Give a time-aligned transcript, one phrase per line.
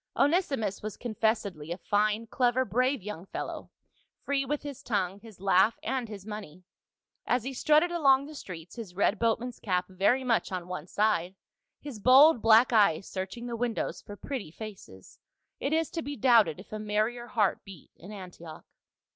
[0.01, 0.49] ■ A BOATMAN OF ANTIOCH.
[0.49, 3.69] 237 Onesimus was confessedly a fine, clever, brave young fellow,
[4.23, 6.63] free with his tongue, his laugh and his money;
[7.27, 10.87] as he strutted along the streets, his red boat man's cap very much on one
[10.87, 11.35] side,
[11.79, 15.19] his bold black eyes searching the windows for pretty faces,
[15.59, 18.65] it is to be doubted if a merrier heart beat in Antioch.